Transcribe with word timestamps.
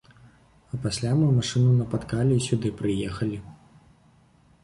А 0.75 0.79
пасля 0.85 1.11
мы 1.19 1.27
машыну 1.35 1.75
напаткалі 1.81 2.33
і 2.39 2.45
сюды 2.47 2.73
прыехалі. 2.79 3.37